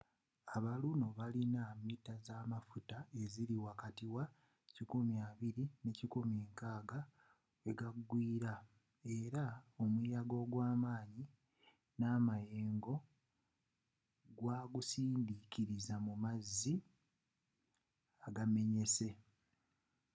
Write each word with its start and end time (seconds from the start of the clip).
aba 0.55 0.73
luno 0.81 1.07
bayina 1.17 1.61
mita 1.85 2.13
zamafuta 2.25 2.97
eziri 3.21 3.55
wakati 3.67 4.05
wa 4.15 4.23
120-160 4.75 6.99
weyagwiiera 7.63 8.55
era 9.19 9.45
omuyaga 9.83 10.35
ogwamaanyi 10.43 11.23
namayengo 11.99 12.95
gwagusindikiriza 14.37 15.95
mu 16.05 16.13
mazzi 16.23 16.73
agamenyese 18.27 19.09